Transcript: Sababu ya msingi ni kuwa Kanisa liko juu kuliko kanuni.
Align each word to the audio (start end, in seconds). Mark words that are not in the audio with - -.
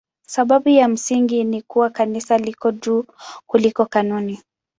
Sababu 0.27 0.69
ya 0.69 0.87
msingi 0.87 1.43
ni 1.43 1.61
kuwa 1.61 1.89
Kanisa 1.89 2.37
liko 2.37 2.71
juu 2.71 3.05
kuliko 3.47 3.85
kanuni. 3.85 4.41